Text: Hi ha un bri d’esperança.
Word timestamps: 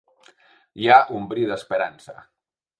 Hi 0.85 0.89
ha 0.93 0.97
un 1.19 1.29
bri 1.35 1.45
d’esperança. 1.53 2.19